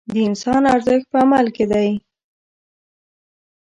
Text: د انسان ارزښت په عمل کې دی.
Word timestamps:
د 0.13 0.15
انسان 0.27 0.61
ارزښت 0.75 1.05
په 1.11 1.17
عمل 1.23 1.47
کې 1.55 1.65
دی. 1.71 1.89